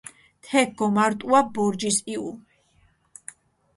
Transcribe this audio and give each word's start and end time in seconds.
თექ 0.45 0.69
გომარტუა 0.79 1.41
ბორჯის 1.57 2.01
იჸუ. 2.15 2.31